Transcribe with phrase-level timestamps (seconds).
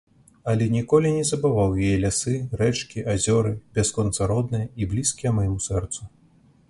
[0.51, 6.01] Але ніколі не забываў яе лясы, рэчкі, азёры, бясконца родныя і блізкія майму сэрцу.